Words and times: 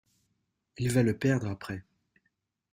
Il 0.79 0.91
va 0.91 1.03
le 1.03 1.15
perdre 1.15 1.45
après. 1.47 1.83